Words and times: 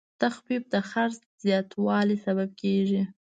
تخفیف 0.21 0.63
د 0.73 0.75
خرڅ 0.89 1.19
زیاتوالی 1.43 2.17
سبب 2.25 2.49
کېږي. 2.61 3.01